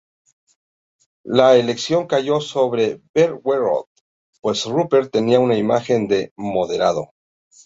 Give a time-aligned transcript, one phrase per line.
[1.27, 3.85] La elección cayó sobre Verwoerd,
[4.41, 7.11] pues Rupert tenía una imagen de "moderado".